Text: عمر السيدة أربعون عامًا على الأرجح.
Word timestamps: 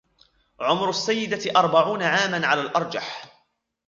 عمر 0.59 0.89
السيدة 0.89 1.51
أربعون 1.59 2.03
عامًا 2.03 2.47
على 2.47 2.61
الأرجح. 2.61 3.25